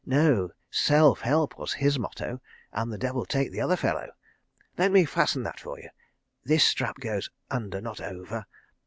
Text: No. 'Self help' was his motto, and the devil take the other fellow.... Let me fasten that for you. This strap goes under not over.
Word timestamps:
No. 0.03 0.49
'Self 0.71 1.21
help' 1.21 1.59
was 1.59 1.73
his 1.73 1.99
motto, 1.99 2.41
and 2.73 2.91
the 2.91 2.97
devil 2.97 3.23
take 3.23 3.51
the 3.51 3.61
other 3.61 3.75
fellow.... 3.75 4.09
Let 4.75 4.91
me 4.91 5.05
fasten 5.05 5.43
that 5.43 5.59
for 5.59 5.79
you. 5.79 5.89
This 6.43 6.63
strap 6.63 6.99
goes 6.99 7.29
under 7.51 7.79
not 7.81 8.01
over. 8.01 8.47